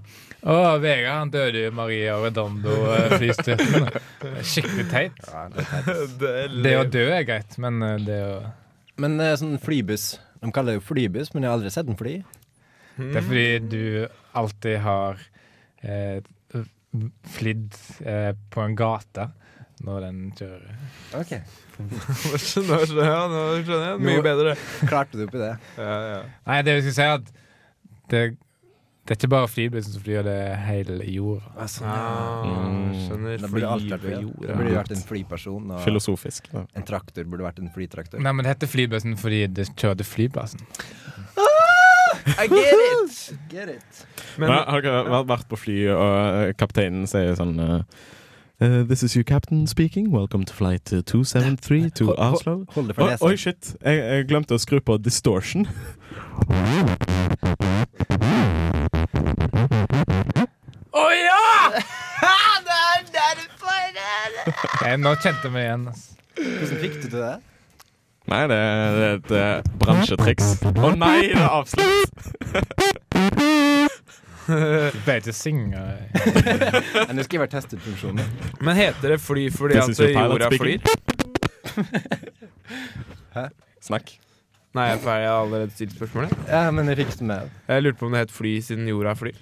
[0.43, 3.87] Å, Vegard han døde jo Maria Redondo-flystyrten.
[4.51, 5.21] Skikkelig teit.
[5.27, 5.87] Ja, det er.
[6.21, 8.35] Det, Det å dø er greit, men eh, det å
[9.01, 11.99] Men eh, sånn flybuss, De kaller det jo flybuss, men jeg har aldri sett en
[11.99, 12.15] fly.
[12.97, 13.83] Det er fordi du
[14.37, 15.19] alltid har
[15.81, 16.19] eh,
[17.37, 17.75] flydd
[18.05, 19.29] eh, på en gate
[19.81, 20.75] når den kjører.
[21.17, 21.31] Ok,
[21.81, 24.01] Nå skjønner jeg, ja, nå skjønner jeg.
[24.05, 24.51] Mye bedre.
[24.85, 25.55] Klarte du oppi det?
[25.79, 26.19] Ja, ja.
[26.51, 27.31] Nei, det jeg skulle si, er at
[28.11, 28.21] det,
[29.01, 31.55] det er ikke bare flybussen som flyr, det er hele jorda.
[31.65, 32.93] Altså, Ah, Mm.
[33.07, 33.37] skjønner.
[33.41, 34.13] det burde alt vært fly.
[34.21, 34.45] jorda.
[34.51, 35.71] Det burde vært en flyperson.
[35.71, 36.51] Og Filosofisk.
[36.53, 36.65] Da.
[36.77, 38.21] en traktor burde vært en flytraktor.
[38.21, 40.61] Nei, men det heter flybussen fordi det kjørte flyplassen.
[42.37, 43.33] I get it!
[43.49, 44.05] Get it.
[44.37, 47.81] Men Men, har dere vært- på fly, og eh, kapteinen sier sånn eh,
[48.61, 50.11] eh, This is your captain speaking.
[50.11, 52.65] Welcome to flight 273 to Hold- Oslo.
[52.75, 53.75] Hold det for Oi, oi, shit.
[53.83, 55.67] Jeg, jeg glemte å skru på distortion.
[60.91, 61.45] Å ja!
[62.67, 63.61] det er derfor!
[65.01, 65.87] nå kjente vi igjen.
[66.41, 67.37] Hvordan fikk du til det?
[68.31, 70.53] Nei, det, er et uh, bransjetriks.
[70.71, 72.13] Å nei, det er avslutt!
[74.47, 75.81] Du pleier ikke å synge.
[77.11, 78.29] Nå skal jeg være testet funksjonen.
[78.63, 80.79] Men heter det fly fordi at jorda flyr?
[83.35, 83.45] Hæ?
[83.83, 84.13] Snakk.
[84.71, 85.25] Nei, jeg er ferdig.
[85.25, 86.35] Jeg har allerede stilt spørsmålet.
[86.47, 87.55] Ja, men jeg fikk det med.
[87.67, 89.41] Jeg lurte på om det het fly siden jorda flyr.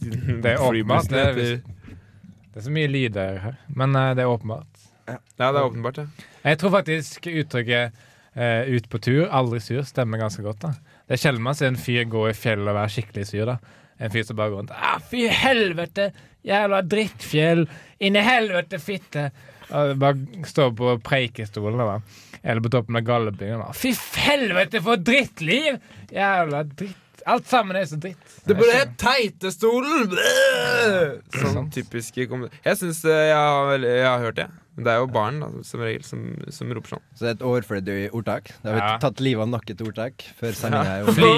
[0.00, 1.10] Det er åpenbart.
[1.12, 3.60] Det er, det er så mye lyder her.
[3.76, 4.88] Men eh, det er åpenbart.
[5.04, 6.32] Ja, det er åpenbart, ja.
[6.46, 7.96] Jeg tror faktisk uttrykket
[8.36, 10.60] eh, 'ut på tur, aldri sur' stemmer ganske godt.
[10.62, 10.74] da
[11.08, 13.46] Det er sjelden man ser en fyr gå i fjellet og være skikkelig sur.
[13.46, 13.56] da
[13.98, 16.12] En fyr som bare går rundt 'Å, 'Fy helvete!
[16.44, 17.66] Jævla drittfjell!
[18.00, 19.30] Inni helvete, fitte!'
[19.70, 22.00] Og bare står på preikestolen da
[22.44, 23.94] eller på toppen av gallebyen og 'Fy
[24.28, 25.80] helvete, for drittliv!
[26.12, 27.05] Jævla dritt.
[27.26, 28.18] Alt sammen er så dritt.
[28.46, 30.12] Det burde hett Teitestolen!
[31.32, 34.46] Sånn typiske kom Jeg syns jeg, har jeg har hørt det.
[34.76, 37.04] Men det er jo barn da, som regel som, som roper sånn.
[37.16, 38.50] Så det er et overflødig ordtak.
[38.60, 38.96] Da har vi Ja.
[39.00, 41.16] tatt livet av nok et ordtak før sendinga er over.
[41.16, 41.30] Fly,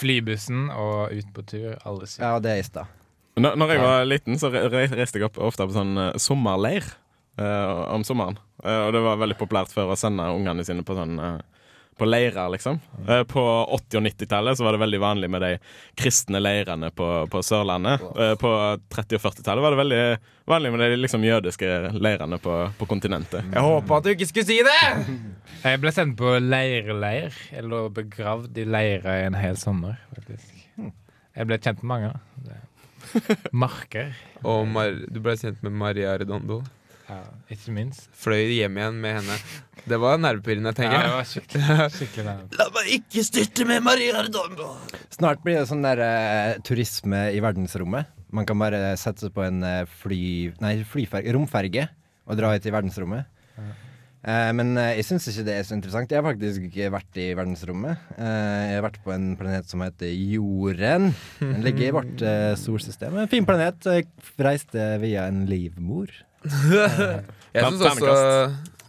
[0.00, 2.24] flybussen og ut på tur, alle sier.
[2.24, 2.94] Ja, det er i stad.
[3.36, 6.14] Når, når jeg var liten, så re re- reiste jeg opp ofte på sånn eh,
[6.16, 6.86] sommerleir
[7.36, 8.38] uh, om sommeren.
[8.64, 11.36] Uh, og det var veldig populært før å sende ungene sine på sånn eh,
[11.98, 12.80] på leirer, liksom.
[13.08, 15.50] Eh, på 80- og 90-tallet så var det veldig vanlig med de
[15.96, 18.02] kristne leirene på, på Sørlandet.
[18.12, 18.50] Eh, på
[18.92, 20.00] 30- og 40-tallet var det veldig
[20.52, 23.48] vanlig med de liksom jødiske leirene på, på kontinentet.
[23.52, 24.78] Jeg håpa at du ikke skulle si det!
[25.64, 27.34] Jeg ble sendt på leirleir.
[27.54, 30.52] Jeg lå begravd i leirer i en hel sommer, faktisk.
[31.36, 32.12] Jeg ble kjent med mange.
[33.52, 34.12] Marker.
[34.44, 36.60] Og Mar du ble kjent med Maria Redondo.
[37.06, 37.20] Ja,
[37.54, 38.08] ikke minst.
[38.18, 39.36] Fløy hjem igjen med henne.
[39.86, 41.14] Det var nervepirrende, Ja, tenker det jeg.
[41.14, 42.34] var skikkelig, skikkelig.
[42.58, 44.72] La meg ikke styrte med Maria Redondo!
[45.14, 48.10] Snart blir det sånn der uh, turisme i verdensrommet.
[48.34, 50.18] Man kan bare sette seg på en eh, fly...
[50.60, 51.86] Nei, flyferge, romferge
[52.26, 53.30] og dra ut i verdensrommet.
[54.26, 56.10] Uh, men jeg syns ikke det er så interessant.
[56.10, 58.02] Jeg har faktisk ikke vært i verdensrommet.
[58.18, 61.12] Eh, jeg har vært på en planet som heter Jorden.
[61.38, 62.26] Den ligger i vårt
[62.58, 63.14] solsystem.
[63.22, 63.86] En fin planet.
[63.86, 64.10] Jeg
[64.42, 66.10] reiste via en livmor.
[66.46, 68.14] Jeg syns også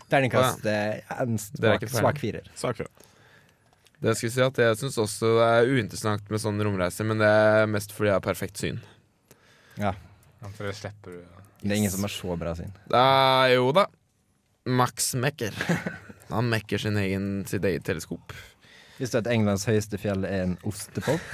[0.08, 0.66] Terningkast.
[0.66, 2.46] Eh, en svak, er ikke svak, firer.
[2.56, 2.92] svak firer.
[3.98, 7.22] Det skal jeg si at jeg syns også det er uinteressant med sånne romreiser, men
[7.22, 8.78] det er mest fordi jeg har perfekt syn.
[9.82, 9.94] Ja.
[10.54, 11.24] For det slipper du.
[11.64, 12.72] Det er ingen som har så bra syn.
[12.92, 13.04] Da,
[13.52, 13.88] jo da.
[14.70, 15.54] Max Mekker.
[16.34, 18.34] Han mekker sin egen, sitt eget teleskop.
[18.98, 21.22] Visste du at Englands høyeste fjell er en ostepop?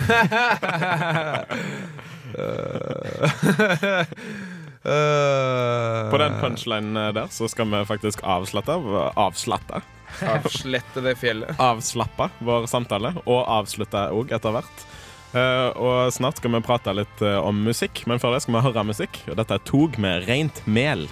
[4.84, 8.76] På den punchlinen eh, der så skal vi faktisk avslatte
[9.16, 9.84] Avslatte.
[10.28, 11.56] Avslette det fjellet.
[11.72, 14.84] Avslappe vår samtale, og avslutte òg etter hvert.
[15.34, 18.66] Uh, og snart skal vi prate litt eh, om musikk, men før det skal vi
[18.68, 19.18] høre musikk.
[19.32, 21.08] Og dette er Tog med Rent mel.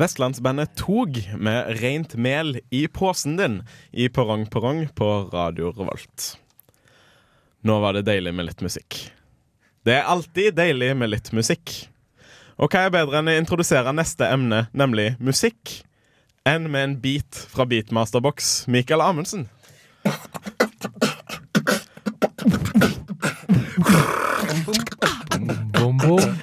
[0.00, 3.58] Vestlandsbandet Tog med Rent mel i posen din
[3.92, 6.38] i Perrong Perrong på Radio Revolt.
[7.60, 8.96] Nå var det deilig med litt musikk.
[9.84, 11.74] Det er alltid deilig med litt musikk.
[12.56, 15.82] Og hva er bedre enn å introdusere neste emne, nemlig musikk,
[16.48, 19.50] enn med en beat fra Beatmasterbox, Mikael Amundsen?
[25.76, 26.40] Bom, bom.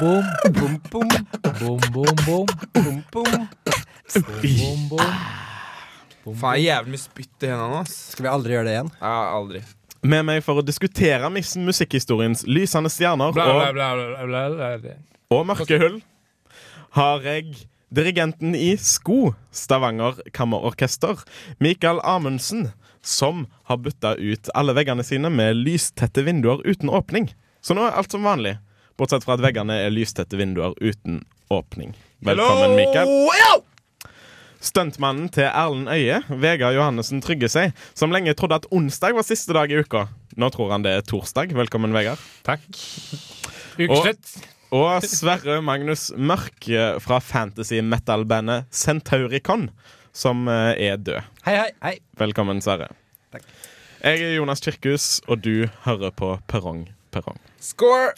[0.00, 0.24] Bom,
[6.40, 7.94] Faen, jævlig mye spytt i hendene ass.
[8.12, 8.90] Skal vi aldri gjøre det igjen?
[9.00, 9.62] Ja, aldri.
[10.06, 14.42] Med meg for å diskutere mis- musikkhistoriens lysende stjerner Bla, bla, og, bla, bla, bla,
[14.52, 14.96] bla, bla.
[15.34, 15.96] og mørke hull,
[16.98, 17.56] har jeg
[17.96, 21.22] dirigenten i SKO, Stavanger Kammerorkester,
[21.62, 22.68] Mikael Amundsen,
[23.06, 27.30] som har bytta ut alle veggene sine med lystette vinduer uten åpning.
[27.62, 28.56] Så nå er alt som vanlig,
[28.98, 31.94] bortsett fra at veggene er lystette vinduer uten åpning.
[32.26, 33.10] Velkommen, Mikael.
[34.66, 39.54] Stuntmannen til Erlend Øye, Vegard Johannessen Trygge seg, som lenge trodde at onsdag var siste
[39.54, 40.06] dag i uka.
[40.36, 41.54] Nå tror han det er torsdag.
[41.54, 42.20] Velkommen, Vegard.
[42.46, 42.64] Takk.
[43.78, 44.32] Ukeslutt.
[44.74, 49.68] Og Sverre Magnus Mørk eh, fra fantasy metal-bandet Centauricon,
[50.10, 51.22] som eh, er død.
[51.46, 51.94] Hei, hei, hei.
[52.18, 52.90] Velkommen, Sverre.
[53.34, 53.46] Takk.
[54.02, 57.38] Jeg er Jonas Kirkhus, og du hører på Perrong Perrong.
[57.62, 58.12] Score!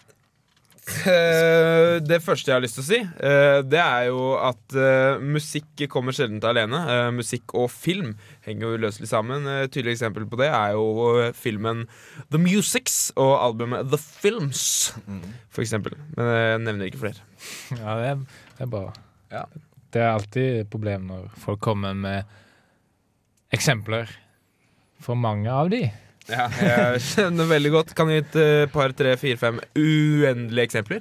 [0.89, 5.21] Eh, det første jeg har lyst til å si, eh, det er jo at eh,
[5.21, 6.81] musikk kommer sjelden alene.
[7.15, 8.15] Musikk og film
[8.47, 9.47] henger jo uløselig sammen.
[9.65, 11.85] Et tydelig eksempel på det er jo filmen
[12.33, 14.65] The Musics og albumet The Films,
[15.53, 15.97] for eksempel.
[16.17, 17.25] Men jeg nevner ikke flere.
[17.77, 18.23] Ja, det er,
[18.57, 18.87] det er bra.
[19.35, 19.47] Ja.
[19.89, 22.29] Det er alltid et problem når folk kommer med
[23.57, 24.11] eksempler.
[25.01, 25.87] For mange av de.
[26.29, 27.95] Ja, jeg skjønner veldig godt.
[27.97, 31.01] Kan du gi et eh, par, tre, fire, fem uendelige eksempler?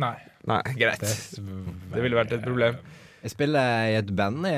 [0.00, 0.14] Nei.
[0.48, 1.02] Nei, greit.
[1.02, 2.78] Det ville vært et problem.
[3.20, 4.52] Jeg spiller i et band, i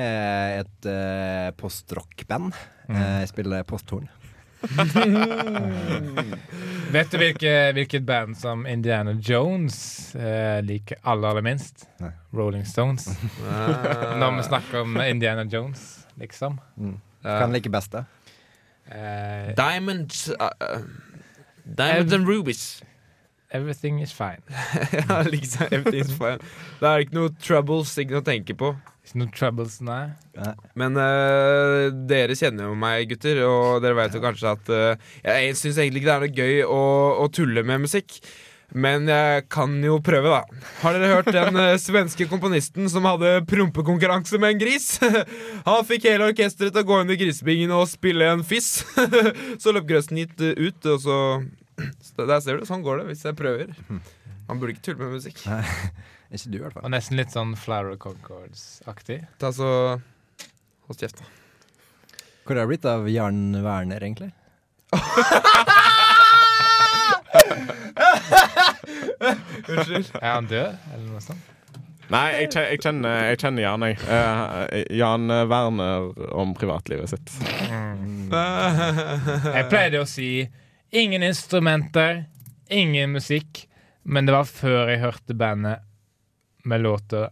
[0.61, 2.53] et uh, postrock-band.
[2.87, 2.98] Mm.
[3.22, 4.07] jeg spiller posthorn.
[6.92, 11.87] Vet du hvilke, hvilket band som Indiana Jones eh, liker aller, aller minst?
[12.03, 12.12] Nei.
[12.37, 13.09] Rolling Stones.
[13.42, 16.61] Når vi snakker om Indiana Jones, liksom.
[17.25, 18.05] Kan like best det.
[18.90, 20.80] Eh, Diamonds uh, uh,
[21.64, 22.82] Diamonds and rubies.
[23.52, 24.40] everything is fine.
[24.92, 26.38] ja, liksom Everything is fine.
[26.80, 28.70] Det er ikke noe troubles, ikke noe å tenke på.
[29.04, 30.06] Ikke noe troubles, nei.
[30.78, 35.58] Men uh, dere kjenner jo meg, gutter, og dere vet jo kanskje at uh, Jeg
[35.60, 36.80] syns egentlig ikke det er noe gøy å,
[37.20, 38.22] å tulle med musikk.
[38.72, 40.62] Men jeg kan jo prøve, da.
[40.80, 44.87] Har dere hørt den eh, svenske komponisten som hadde prompekonkurranse med en gris?
[45.68, 48.80] Han fikk hele orkesteret til å gå under i grisebingen og spille en fiss.
[49.62, 51.18] så løp grøssen gitt eh, ut, og så
[52.06, 53.76] så Der ser du, sånn går det hvis jeg prøver.
[54.48, 55.44] Man burde ikke tulle med musikk.
[55.48, 55.62] Nei,
[56.32, 56.87] Ikke du, i hvert fall.
[56.88, 59.20] Og nesten litt sånn Flower Concords-aktig.
[59.42, 59.68] Ta så
[60.88, 61.28] Hold kjeft, da.
[62.42, 64.32] Hvor er det blitt av Jarn Werner, egentlig?
[69.68, 70.10] Unnskyld.
[70.22, 71.48] Er han død, eller noe sånt?
[72.12, 73.96] Nei, jeg, kjenner, jeg, kjenner, jeg kjenner Jan, jeg.
[74.12, 77.30] Eh, Jan Werner om privatlivet sitt.
[79.48, 80.32] Jeg pleide å si
[80.92, 82.24] ingen instrumenter,
[82.68, 83.64] ingen musikk,
[84.02, 85.86] men det var før jeg hørte bandet
[86.68, 87.30] med låter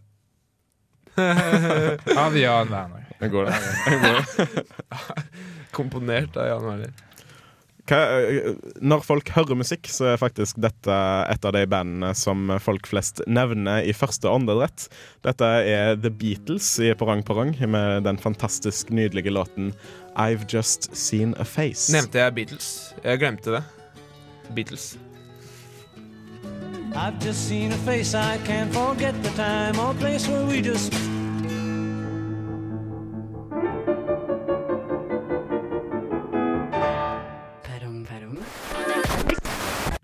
[2.17, 3.05] av Jan Werner.
[3.19, 3.53] Det går, det.
[3.85, 4.17] Det går.
[4.17, 4.65] det.
[5.77, 6.91] Komponert av Jan Werner.
[7.91, 10.95] Hva, eh, når folk hører musikk, så er faktisk dette
[11.27, 14.87] et av de bandene som folk flest nevner i første åndedrett.
[15.27, 19.73] Dette er The Beatles i Porang Porang med den fantastisk nydelige låten
[20.15, 21.91] I've Just Seen a Face.
[21.91, 22.71] Nevnte jeg Beatles?
[23.03, 23.63] Jeg glemte det.
[24.55, 24.93] Beatles.
[26.93, 31.20] I've just seen a face, I can't forget the time or place where we just.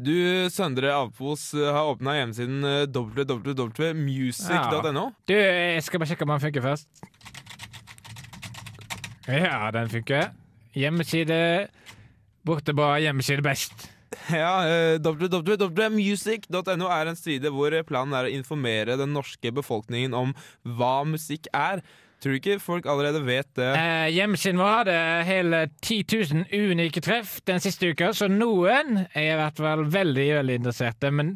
[0.07, 2.61] Du, Søndre Avpos, eh, har åpna hjemmesiden
[2.93, 3.41] www.music.no.
[3.43, 5.05] www.music.no.
[5.27, 7.03] Du, jeg skal bare sjekke om den funker først.
[9.27, 10.31] Ja, den funker.
[10.77, 11.41] Hjemmeside
[12.47, 13.89] borte på hjemmeside best.
[14.31, 20.31] Ja, eh, www.music.no er en side hvor planen er å informere den norske befolkningen om
[20.77, 21.83] hva musikk er.
[22.17, 23.67] Tror du ikke folk allerede vet det?
[23.77, 25.99] Eh, hjemmesiden vår hadde hele 10
[26.49, 31.11] 000 unike treff den siste uka, så noen er i hvert fall veldig, veldig interesserte.
[31.13, 31.35] Men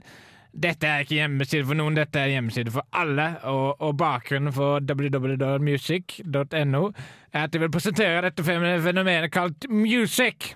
[0.52, 3.28] dette er ikke hjemmeside for noen, dette er hjemmeside for alle.
[3.52, 6.84] Og, og bakgrunnen for www.music.no
[7.32, 10.56] er at de vil presentere dette fenomenet kalt music.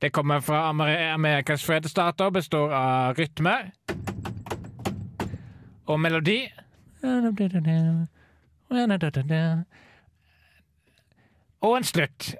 [0.00, 3.66] Det kommer fra Amer Amerikas frede stater, består av rytmer
[5.90, 6.38] og melodi.
[11.60, 12.34] Og en slutt.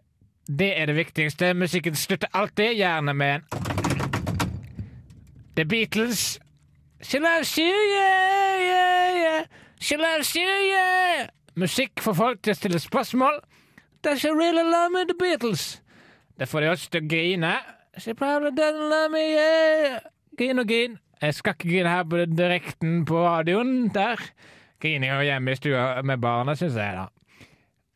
[0.59, 1.55] Det er det viktigste.
[1.55, 3.43] Musikken slutter alltid, gjerne med en
[5.57, 6.41] The Beatles.
[7.03, 9.45] She loves you, yeah, yeah, yeah.
[9.81, 11.29] She loves you, yeah.
[11.55, 13.41] Musikk får folk til å stille spørsmål.
[14.05, 15.83] Does she really love me, The Beatles?
[16.39, 17.53] Det får de oss til å grine.
[17.99, 19.99] She probably doesn't love me, yeah.
[20.39, 20.99] Grin og grin.
[21.21, 23.91] Jeg skal ikke grine her på direkten på radioen.
[23.95, 24.21] Der.
[24.81, 27.09] Grining hører hjemme i stua med barna, syns jeg, da.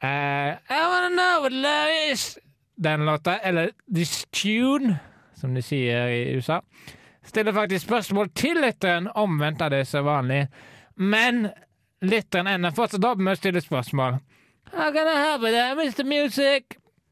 [0.05, 2.38] Uh, I wanna know what love is.
[2.77, 4.97] Den låta, eller This Tune,
[5.35, 6.61] som de sier i USA,
[7.25, 10.49] stiller faktisk spørsmål til lytteren, omvendt av det som er vanlig.
[10.97, 11.49] Men
[12.03, 14.18] lytteren ender fortsatt opp med å stille spørsmål.
[14.75, 16.05] How can I help with that, Mr.
[16.05, 16.62] Music?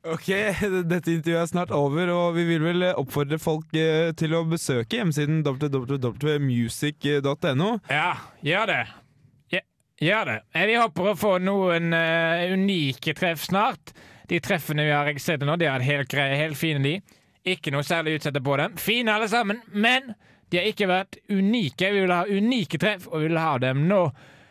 [0.03, 0.27] Ok,
[0.91, 4.97] Dette intervjuet er snart over, og vi vil vel oppfordre folk eh, til å besøke
[4.99, 6.11] hjemmesiden www.music.no.
[7.87, 8.83] Ja, gjør det.
[10.03, 10.41] Ja, det.
[10.67, 13.93] Vi håper å få noen uh, unike treff snart.
[14.27, 16.97] De treffene vi har registrert nå, de er helt greie, helt fine, de.
[17.53, 18.75] Ikke noe særlig utsette på dem.
[18.83, 20.11] Fine alle sammen, men
[20.51, 21.93] de har ikke vært unike.
[21.95, 24.01] Vi vil ha unike treff, og vi vil ha dem nå.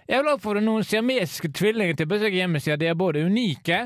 [0.07, 2.79] Jeg vil oppfordre noen siamesiske tvillinger til å besøke hjemmesida.
[2.79, 3.81] De er både unike,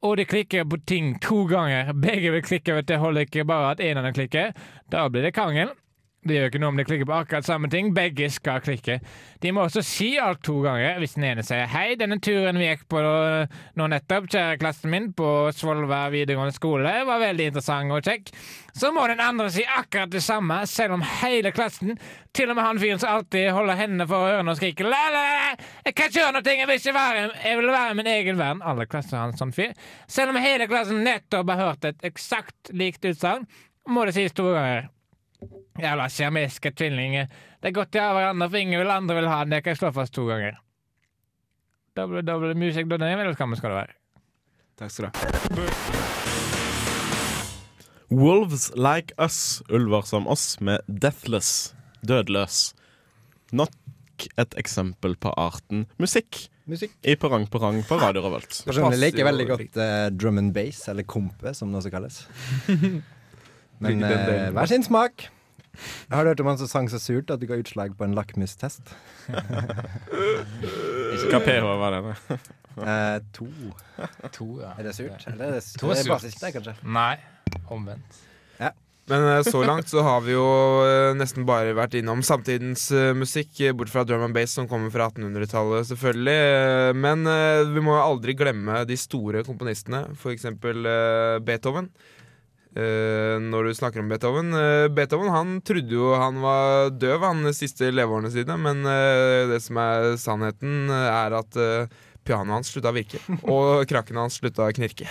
[0.00, 1.92] og de klikker på ting to ganger.
[2.06, 2.96] Begge vil klikke, vet du.
[3.04, 4.56] Holder ikke bare at en av dem klikker.
[4.88, 5.76] Da blir det krangel.
[6.22, 7.88] Det gjør ikke noe om de klikker på akkurat samme ting.
[7.96, 9.00] Begge skal klikke.
[9.42, 11.00] De må også si alt to ganger.
[11.02, 15.08] Hvis den ene sier 'hei, denne turen vi gikk på nå nettopp, kjære klassen min,
[15.18, 18.30] på Svolvær videregående skole, var veldig interessant og kjekk',
[18.72, 21.98] så må den andre si akkurat det samme, selv om hele klassen,
[22.32, 25.26] til og med han fyren som alltid holder hendene for ørene og skriker 'la, la,
[25.26, 28.38] la, jeg kan ikke gjøre noe, jeg vil ikke være Jeg vil være min egen
[28.38, 28.62] verden'.
[28.62, 29.74] Alle klasser har en sånn fyr.
[30.06, 33.46] Selv om hele klassen nettopp har hørt et eksakt likt utsagn,
[33.88, 34.88] må det sies to ganger.
[35.80, 37.30] Jævla siamesiske tvillinger.
[37.62, 39.54] Det er godt de har hverandre, for ingen vil andre vil ha den.
[39.54, 40.60] Det kan jeg slå fast to ganger.
[41.96, 43.96] www.music.no, velkommen skal du være.
[44.78, 45.62] Takk skal du ha.
[48.12, 52.74] Wolves Like Us, ulver som oss, med Deathless, dødløs.
[53.52, 56.92] Nok et eksempel på arten musikk Musikk.
[57.02, 58.60] i Perrong Perrong på Radio Revolt.
[58.66, 62.26] Personlig liker veldig godt uh, drum and bass, eller kompe, som det også kalles.
[63.82, 65.32] Men uh, eh, hver sin smak.
[66.12, 68.16] Har du hørt om han som sang så surt at det ga utslag på en
[68.16, 68.92] lakmustest?
[71.32, 72.16] Hva pH var det?
[72.82, 73.48] Eh, to.
[74.32, 74.74] To, ja.
[74.78, 75.24] Er det surt?
[75.32, 76.12] Eller er det, To er det er surt.
[76.16, 76.76] basisk, det, kanskje?
[76.84, 77.16] Nei,
[77.72, 78.20] omvendt.
[79.10, 80.44] Men eh, så langt så har vi jo
[80.86, 84.92] eh, nesten bare vært innom samtidens eh, musikk, bort fra drum and bass som kommer
[84.94, 86.94] fra 1800-tallet, selvfølgelig.
[87.02, 87.26] Men
[87.74, 90.46] vi må jo aldri glemme de store komponistene, f.eks.
[91.42, 91.90] Beethoven.
[92.72, 97.42] Eh, når du snakker om Beethoven eh, Beethoven han trodde jo han var døv han
[97.44, 101.58] de siste leveårene sine, men eh, det som er sannheten, er at
[102.24, 103.20] pianoet hans slutta å virke,
[103.54, 105.10] og krakken hans slutta å knirke.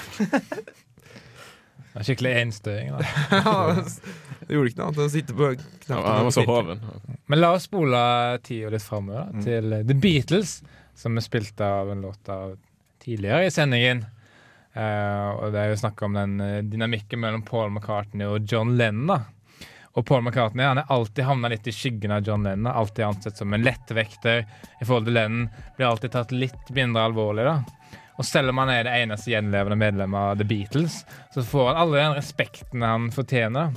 [1.92, 2.94] Det er skikkelig enstøing.
[2.96, 3.02] da.
[4.48, 6.26] det gjorde ikke noe annet enn å sitte på knappen.
[6.26, 6.86] var så hoven.
[7.28, 8.04] Men la oss spole
[8.46, 10.62] tida litt framover, til eh, The Beatles,
[10.96, 12.56] som er spilt av en låt av
[13.04, 14.06] tidligere i sendingen.
[14.74, 18.76] Eh, og det er jo snakk om den eh, dynamikken mellom Paul McCartney og John
[18.80, 19.08] Lennon.
[19.12, 19.20] da.
[20.00, 22.72] Og Paul McCartney han er alltid havna litt i skyggen av John Lennon.
[22.72, 25.50] Alltid ansett som en lettvekter i forhold til Lennon.
[25.78, 27.48] Blir alltid tatt litt mindre alvorlig.
[27.50, 27.60] da.
[28.20, 31.02] Og selv om han er det eneste gjenlevende medlemmet av The Beatles,
[31.34, 33.72] så får han alle den respekten han fortjener.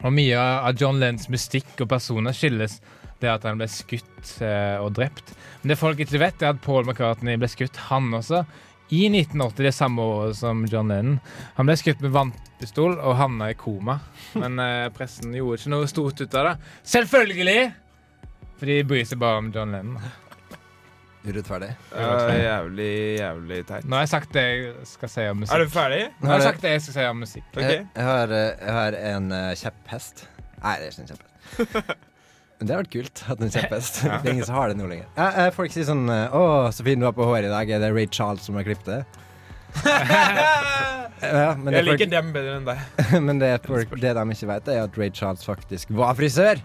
[0.00, 2.80] Og mye av John Lennons mystikk og personer skilles
[3.20, 5.34] det at han ble skutt eh, og drept.
[5.60, 8.42] Men det folk ikke vet, er at Paul McCartney ble skutt, han også,
[8.90, 11.20] i 1980, det samme året som John Lennon.
[11.58, 14.00] Han ble skutt med vannpistol og havna i koma.
[14.34, 16.56] Men eh, pressen gjorde ikke noe stort ut av det.
[16.94, 17.60] Selvfølgelig!
[18.58, 20.10] For de bryr seg bare om John Lennon.
[21.20, 21.70] Urettferdig.
[21.92, 23.84] Uh, jævlig, jævlig teit.
[23.84, 25.54] Nå har jeg sagt det jeg skal si om musikk.
[25.54, 26.04] Er du ferdig?
[26.20, 27.48] Nå har jeg sagt det jeg skal si om musikk.
[27.52, 27.74] Okay.
[27.74, 30.24] Jeg, jeg, har, eh, jeg har en uh, kjepphest.
[30.60, 32.06] Nei, det er ikke en kjepphest.
[32.60, 34.02] Det har vært kult at en kjepphest.
[34.04, 35.08] Det er ingen som har det nå lenger.
[35.16, 37.72] Eh, folk sier sånn eh, 'Å, så fin du var på håret i dag.
[37.72, 39.04] Er det Ray Charles som har klippet det?'
[41.22, 42.80] ja, men det Jeg folk, liker dem bedre enn deg.
[43.26, 46.58] men det, folk, det de ikke vet, er at Ray Charles faktisk var frisør.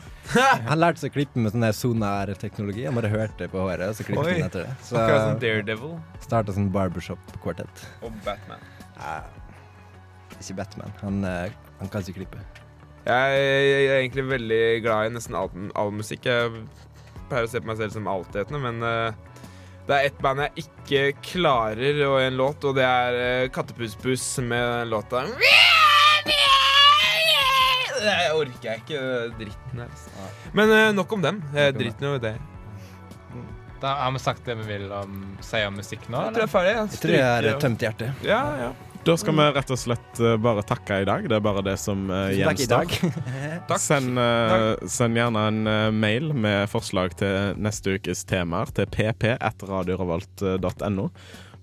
[0.66, 2.88] Han lærte seg å klippe med sånn sonar-teknologi.
[2.90, 4.36] Han bare hørte på håret, og så klippet Oi.
[4.40, 4.76] han etter det.
[4.90, 7.86] Så som Daredevil starta sånn barbershop-kvartett.
[8.02, 8.66] og Batman.
[8.98, 9.22] Ja,
[10.42, 11.00] ikke Batman.
[11.06, 12.65] Han, eh, han kan ikke klippe.
[13.06, 16.26] Jeg, jeg er egentlig veldig glad i nesten all, all musikk.
[16.26, 16.66] Jeg
[17.30, 19.14] pleier å se på meg selv som altetende, men uh,
[19.86, 24.26] det er ett band jeg ikke klarer og en låt, og det er uh, Kattepusspuss
[24.46, 25.28] med låta
[28.06, 29.00] Det orker jeg ikke,
[29.38, 29.90] dritten her.
[29.90, 30.28] altså.
[30.58, 31.42] Men uh, nok om dem.
[31.54, 32.36] Jeg driter nå i det.
[33.82, 36.26] Da har vi sagt det vi vil om, si om musikk nå.
[36.26, 36.74] Jeg tror jeg er ferdig.
[36.74, 38.26] Jeg Jeg tror jeg er tømt hjertet.
[38.26, 38.70] Ja, ja.
[39.06, 41.28] Da skal vi rett og slett eh, bare takke i dag.
[41.30, 42.90] Det er bare det som uh, gjenstår.
[43.82, 51.10] Send, uh, send gjerne en uh, mail med forslag til neste ukes temaer til pp1radiorevolt.no.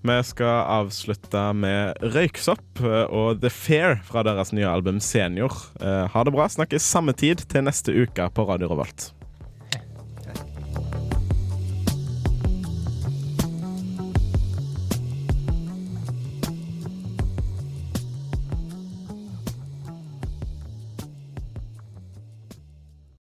[0.03, 5.51] Vi skal avslutte med Røyksopp og The Fair fra deres nye album Senior.
[5.79, 6.47] Ha det bra.
[6.51, 9.22] Snakkes samme tid til neste uke på Radio Revolt.